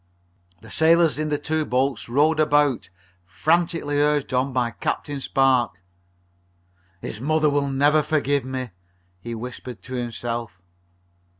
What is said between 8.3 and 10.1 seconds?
me!" he whispered to